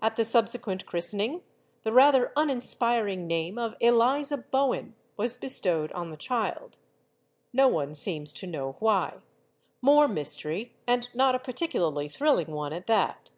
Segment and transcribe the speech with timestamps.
[0.00, 1.42] At the subsequent christening,
[1.82, 6.76] the rather uninspiring name of Eliza Bowen was bestowed on the child.
[7.52, 9.14] No one seems to know why.
[9.82, 13.32] More mystery, and not a particularly thrilling one at that.